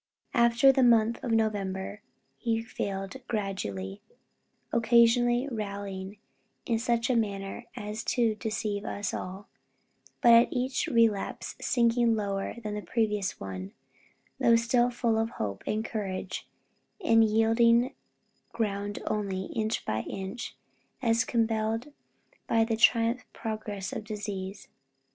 After 0.33 0.71
the 0.71 0.81
month 0.81 1.23
of 1.23 1.31
November, 1.31 2.01
he 2.35 2.63
failed 2.63 3.17
gradually, 3.27 4.01
occasionally 4.73 5.47
rallying 5.51 6.17
in 6.65 6.79
such 6.79 7.07
a 7.11 7.15
manner 7.15 7.65
as 7.75 8.03
to 8.05 8.33
deceive 8.33 8.83
us 8.83 9.13
all, 9.13 9.47
but 10.19 10.33
at 10.33 10.47
each 10.51 10.87
relapse 10.87 11.55
sinking 11.63 12.15
lower 12.15 12.55
than 12.63 12.75
at 12.77 12.83
the 12.85 12.91
previous 12.91 13.39
one, 13.39 13.73
though 14.39 14.55
still 14.55 14.89
full 14.89 15.19
of 15.19 15.29
hope 15.37 15.63
and 15.67 15.85
courage, 15.85 16.47
and 17.05 17.23
yielding 17.23 17.93
ground 18.53 18.97
only, 19.05 19.51
inch 19.55 19.85
by 19.85 19.99
inch, 20.09 20.55
as 21.03 21.23
compelled 21.23 21.89
by 22.47 22.63
the 22.63 22.75
triumphant 22.75 23.31
progress 23.33 23.93
of 23.93 24.03
disease. 24.03 24.67